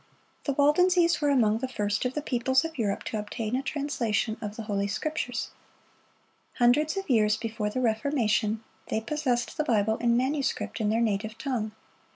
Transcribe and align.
The 0.45 0.53
Waldenses 0.53 1.21
were 1.21 1.29
among 1.29 1.59
the 1.59 1.67
first 1.67 2.05
of 2.05 2.15
the 2.15 2.23
peoples 2.23 2.65
of 2.65 2.75
Europe 2.75 3.03
to 3.03 3.19
obtain 3.19 3.55
a 3.55 3.61
translation 3.61 4.35
of 4.41 4.55
the 4.55 4.63
Holy 4.63 4.87
Scriptures.(100) 4.87 5.53
Hundreds 6.57 6.97
of 6.97 7.07
years 7.07 7.37
before 7.37 7.69
the 7.69 7.81
Reformation, 7.81 8.63
they 8.87 8.99
possessed 8.99 9.57
the 9.57 9.63
Bible 9.63 9.97
in 9.97 10.17
manuscript 10.17 10.81
in 10.81 10.89
their 10.89 11.01
native 11.01 11.37
tongue. 11.37 11.73